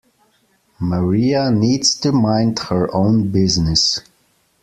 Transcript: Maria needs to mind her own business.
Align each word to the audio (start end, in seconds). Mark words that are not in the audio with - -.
Maria 0.79 1.51
needs 1.51 1.93
to 1.93 2.11
mind 2.11 2.57
her 2.57 2.91
own 2.91 3.27
business. 3.29 3.99